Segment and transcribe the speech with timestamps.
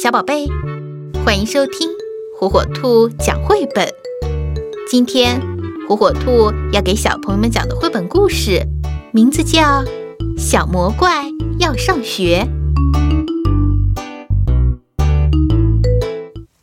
[0.00, 0.46] 小宝贝，
[1.24, 1.88] 欢迎收听
[2.38, 3.92] 火火兔讲绘本。
[4.88, 5.40] 今天
[5.88, 8.62] 火火兔要给小朋友们讲的绘本故事，
[9.10, 9.82] 名字叫
[10.38, 11.24] 《小魔怪
[11.58, 12.46] 要上学》。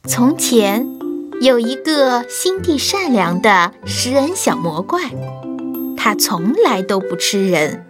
[0.07, 0.87] 从前
[1.41, 5.11] 有一个心地善良的食人小魔怪，
[5.97, 7.85] 他从来都不吃人。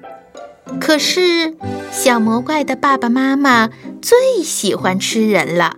[0.81, 1.55] 可是，
[1.91, 3.69] 小魔怪的爸爸妈妈
[4.05, 5.77] 最喜欢吃人了。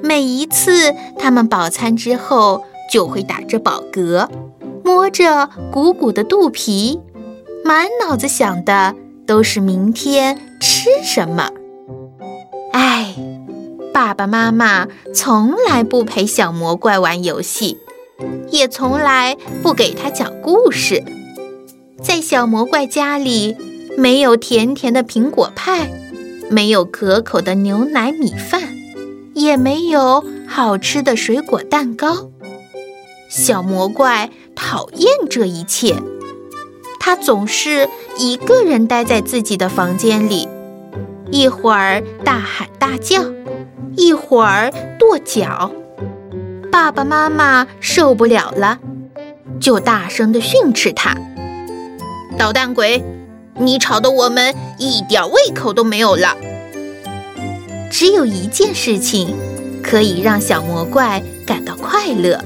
[0.00, 4.28] 每一次他们饱餐之后，就会打着饱嗝，
[4.84, 7.00] 摸着鼓鼓的肚皮，
[7.64, 8.94] 满脑子想的
[9.26, 11.50] 都是明天吃什么。
[12.72, 13.16] 唉，
[13.92, 17.78] 爸爸妈妈从来不陪小魔怪玩游戏，
[18.52, 21.02] 也从来不给他讲故事。
[22.00, 23.56] 在小魔怪家里。
[23.98, 25.90] 没有甜甜的苹果派，
[26.48, 28.62] 没有可口的牛奶米饭，
[29.34, 32.30] 也没有好吃的水果蛋糕。
[33.28, 35.96] 小魔怪讨厌这一切，
[37.00, 40.48] 他总是一个人待在自己的房间里，
[41.30, 43.24] 一会儿大喊大叫，
[43.96, 45.72] 一会儿跺脚。
[46.70, 48.78] 爸爸妈妈受不了了，
[49.60, 51.16] 就大声地训斥他
[52.38, 53.02] ：“捣蛋鬼！”
[53.58, 56.36] 你吵得我们一点胃口都没有了。
[57.90, 59.34] 只有一件事情
[59.82, 62.44] 可以让小魔怪感到快乐，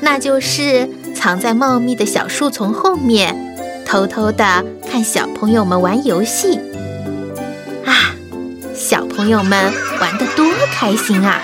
[0.00, 3.36] 那就是藏在茂密的小树丛后面，
[3.84, 6.60] 偷偷地看小朋友们玩游戏。
[7.84, 8.14] 啊，
[8.74, 11.42] 小朋友们玩得多开心啊！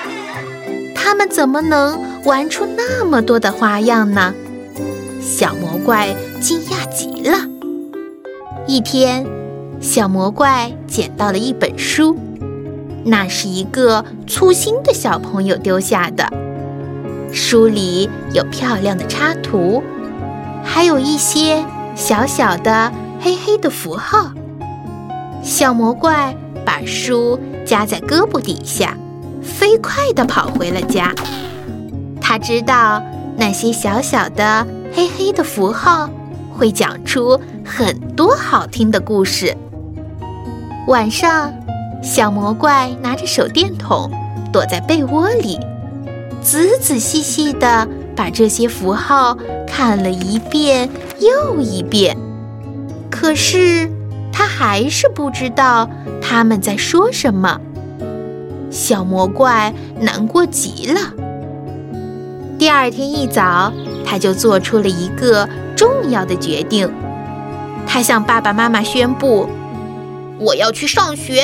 [0.94, 4.34] 他们怎么能玩出那么多的花样呢？
[5.20, 7.55] 小魔怪惊讶极了。
[8.68, 9.24] 一天，
[9.80, 12.16] 小魔怪捡到了一本书，
[13.04, 16.28] 那是一个粗心的小朋友丢下的。
[17.32, 19.80] 书里有漂亮的插图，
[20.64, 22.90] 还有一些小小的
[23.20, 24.32] 黑黑的符号。
[25.44, 26.34] 小魔怪
[26.64, 28.96] 把书夹在胳膊底下，
[29.44, 31.14] 飞快地跑回了家。
[32.20, 33.00] 他知道
[33.36, 36.10] 那些小小的黑黑的符号。
[36.56, 39.54] 会讲出很多好听的故事。
[40.88, 41.52] 晚上，
[42.02, 44.10] 小魔怪拿着手电筒，
[44.52, 45.58] 躲在被窝里，
[46.40, 47.86] 仔仔细细地
[48.16, 49.36] 把这些符号
[49.66, 50.88] 看了一遍
[51.20, 52.16] 又一遍。
[53.10, 53.90] 可是，
[54.32, 55.90] 他还是不知道
[56.22, 57.60] 他们在说什么。
[58.70, 61.00] 小魔怪难过极了。
[62.58, 63.72] 第二天一早，
[64.04, 65.48] 他就做出了一个。
[65.76, 66.90] 重要的决定，
[67.86, 69.46] 他向爸爸妈妈宣布
[70.40, 71.42] ：“我要去上学，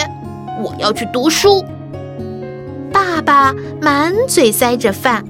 [0.64, 1.64] 我要去读书。”
[2.92, 5.24] 爸爸满嘴塞着饭，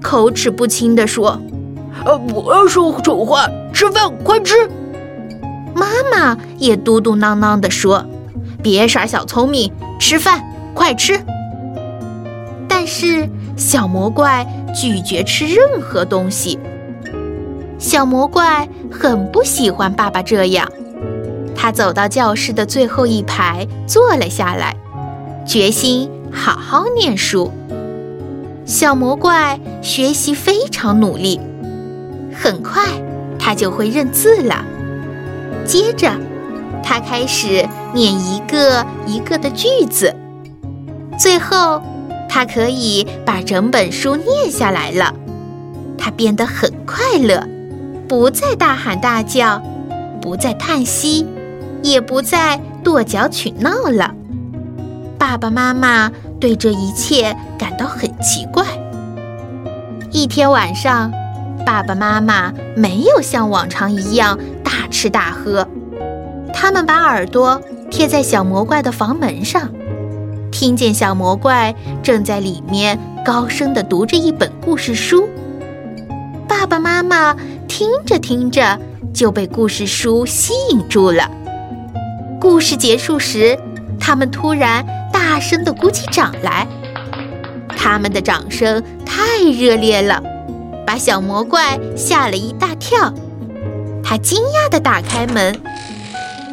[0.00, 1.38] 口齿不清地说
[2.06, 4.54] ：“呃，不要说丑话，吃饭快吃。”
[5.74, 8.06] 妈妈也嘟嘟囔囔地说
[8.62, 10.40] ：“别耍小聪明，吃饭
[10.72, 11.20] 快吃。”
[12.68, 16.58] 但是小魔怪拒绝吃任何东西。
[17.84, 20.66] 小魔怪很不喜欢爸爸这样，
[21.54, 24.74] 他走到教室的最后一排坐了下来，
[25.46, 27.52] 决心好好念书。
[28.64, 31.38] 小魔怪学习非常努力，
[32.34, 32.84] 很快
[33.38, 34.64] 他就会认字了。
[35.66, 36.10] 接着，
[36.82, 40.16] 他开始念一个一个的句子，
[41.18, 41.82] 最后
[42.30, 45.14] 他可以把整本书念下来了。
[45.98, 47.46] 他变得很快乐。
[48.08, 49.60] 不再大喊大叫，
[50.20, 51.26] 不再叹息，
[51.82, 54.14] 也不再跺脚取闹了。
[55.18, 58.64] 爸爸妈妈对这一切感到很奇怪。
[60.10, 61.10] 一天晚上，
[61.64, 65.66] 爸爸妈妈没有像往常一样大吃大喝，
[66.52, 67.60] 他们把耳朵
[67.90, 69.70] 贴在小魔怪的房门上，
[70.52, 75.28] 听见小魔怪正在里面高声地读着一本故事书。
[76.46, 77.34] 爸爸妈妈
[77.68, 78.78] 听着听着
[79.12, 81.30] 就被故事书吸引住了。
[82.40, 83.58] 故事结束时，
[83.98, 86.66] 他们突然大声地鼓起掌来。
[87.76, 90.22] 他们的掌声太热烈了，
[90.86, 93.12] 把小魔怪吓了一大跳。
[94.02, 95.58] 他惊讶地打开门，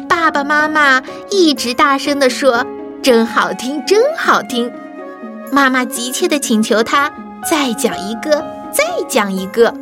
[0.08, 2.64] 爸爸妈妈一直大声地说
[3.02, 4.72] ：“真好听，真好听。”
[5.52, 7.12] 妈妈急切地请求他
[7.50, 8.40] 再讲一个，
[8.72, 9.74] 再讲一个。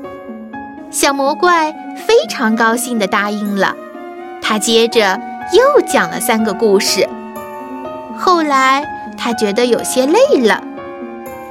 [0.90, 3.76] 小魔怪非常高兴地答应了，
[4.42, 5.20] 他接着
[5.52, 7.08] 又讲了三个故事。
[8.18, 8.84] 后来，
[9.16, 10.64] 他觉得有些累了，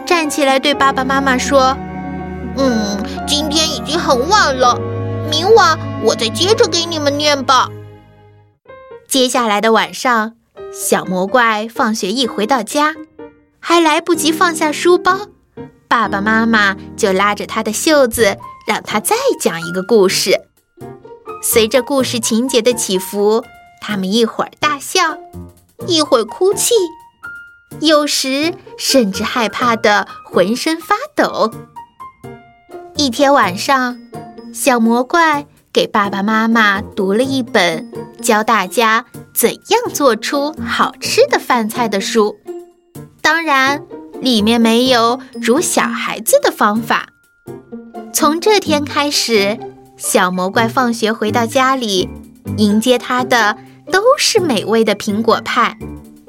[0.06, 1.77] 站起来对爸爸妈妈说
[2.57, 4.77] ：“嗯，今天已经很晚了，
[5.31, 7.69] 明晚我再接着给你们念吧。”
[9.07, 10.33] 接下来的晚上，
[10.74, 12.94] 小魔怪放学一回到家，
[13.62, 15.18] 还来不及放下书包，
[15.88, 18.38] 爸爸妈妈就拉着他的袖子，
[18.69, 20.42] 让他再讲一个故事。
[21.42, 23.44] 随着故事情节的起伏，
[23.81, 25.18] 他们一会儿大笑，
[25.88, 26.75] 一会儿哭泣，
[27.80, 31.51] 有时甚至害怕的浑身发抖。
[32.95, 34.00] 一天晚上，
[34.54, 42.38] 小魔怪给爸爸妈妈读了一本教大家怎样做出好吃的饭菜的书，
[43.24, 43.83] 当然
[44.21, 47.10] 里面没有煮小孩子的方法。
[48.13, 49.57] 从这天开始。
[49.98, 52.07] 小魔怪放学回到家里，
[52.56, 53.57] 迎接他的
[53.92, 55.78] 都是美味的苹果派、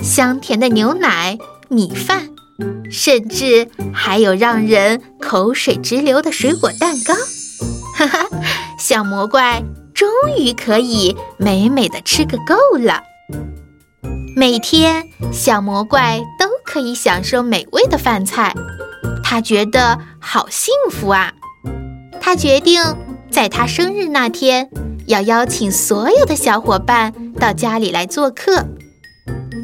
[0.03, 1.39] 香甜的牛奶、
[1.69, 2.31] 米饭，
[2.91, 7.15] 甚至还有让人口水直流的水果蛋糕。
[7.95, 8.27] 哈哈，
[8.77, 9.63] 小魔怪
[9.95, 13.05] 终于可以美美的吃个够了。
[14.35, 18.53] 每天，小魔怪都可以享受美味的饭菜，
[19.31, 21.31] 他觉得好幸福啊！
[22.21, 22.83] 他决定。
[23.31, 24.69] 在他生日那天，
[25.07, 28.67] 要邀请所有的小伙伴到家里来做客。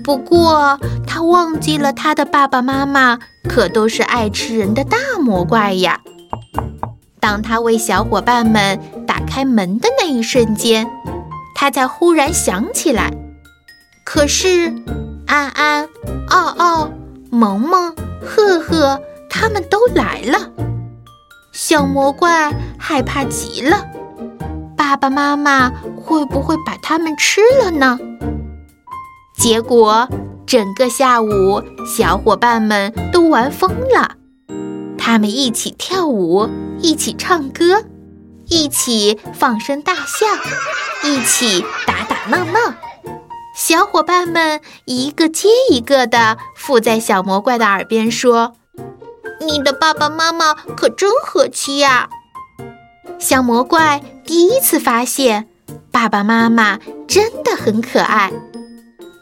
[0.05, 3.19] 不过，他忘记了他的爸爸妈妈
[3.49, 6.01] 可都是爱吃人的大魔怪呀。
[7.19, 10.87] 当他为小伙伴们打开门的那一瞬间，
[11.57, 13.11] 他才忽然想起来：
[14.05, 14.73] 可是
[15.27, 15.89] 安安、
[16.29, 16.93] 奥奥、
[17.33, 17.93] 萌萌、
[18.25, 19.01] 赫赫
[19.39, 20.51] 他们都来了。
[21.53, 23.87] 小魔怪害怕极了，
[24.77, 27.99] 爸爸妈妈会不会把它们吃了呢？
[29.37, 30.09] 结果
[30.47, 34.17] 整个下午，小伙伴们都玩疯了，
[34.97, 36.49] 他们一起跳舞，
[36.81, 37.85] 一起唱歌，
[38.47, 40.27] 一起放声大笑，
[41.05, 42.75] 一起打打闹闹。
[43.55, 48.55] 小伙伴们一个接一个的附在小魔怪的耳边说。
[49.41, 52.09] 你的爸爸妈妈可真和气呀！
[53.19, 55.49] 小魔怪第一次发现，
[55.91, 58.33] 爸爸妈妈真的很可爱，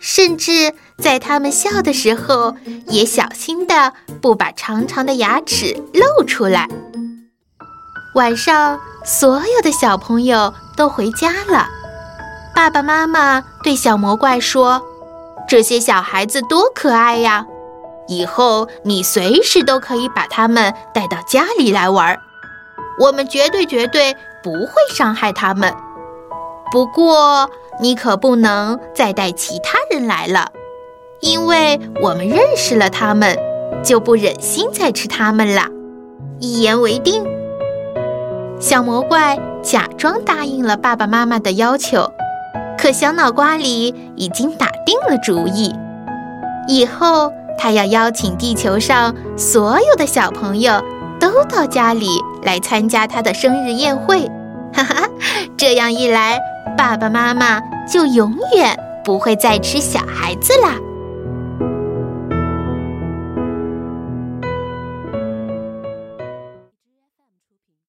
[0.00, 2.54] 甚至在他们笑的时候，
[2.88, 6.68] 也小心的不把长长的牙齿露出来。
[8.14, 11.68] 晚上，所有的小朋友都回家了，
[12.54, 14.82] 爸爸妈妈对小魔怪说
[15.48, 17.46] ：“这些小孩子多可爱呀！”
[18.06, 22.18] 以后你随时都可以把他们带到家里来玩，
[23.00, 25.72] 我们绝对绝对不会伤害他们。
[26.70, 27.48] 不过
[27.80, 30.50] 你可不能再带其他人来了，
[31.20, 33.38] 因为我们认识了他们，
[33.82, 35.62] 就不忍心再吃他们了。
[36.40, 37.24] 一言为定。
[38.60, 42.10] 小魔怪假装答应了爸爸妈妈的要求，
[42.76, 45.74] 可小脑瓜里已经打定了主意，
[46.68, 47.32] 以后。
[47.58, 50.82] 他要邀请地球上所有的小朋友
[51.20, 52.06] 都到家里
[52.42, 54.30] 来参加他的生日宴会，
[54.72, 55.08] 哈哈！
[55.56, 56.38] 这样一来，
[56.76, 57.60] 爸爸妈妈
[57.90, 60.74] 就永远不会再吃小孩子啦。